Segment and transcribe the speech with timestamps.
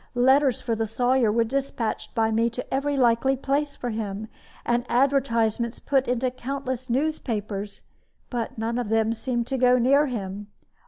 [0.15, 4.29] Letters for the Sawyer were dispatched by me to every likely place for him,
[4.65, 7.83] and advertisements put into countless newspapers,
[8.31, 10.47] but none of them seemed to go near him.